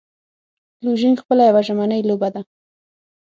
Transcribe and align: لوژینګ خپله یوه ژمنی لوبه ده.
لوژینګ 0.83 1.17
خپله 1.23 1.43
یوه 1.49 1.61
ژمنی 1.67 2.05
لوبه 2.09 2.29
ده. 2.33 2.41